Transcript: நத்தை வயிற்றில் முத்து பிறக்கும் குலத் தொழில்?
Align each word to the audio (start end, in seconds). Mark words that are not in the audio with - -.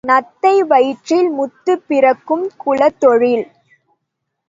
நத்தை 0.03 0.53
வயிற்றில் 0.63 1.29
முத்து 1.29 1.73
பிறக்கும் 1.81 2.45
குலத் 2.57 2.99
தொழில்? 2.99 3.45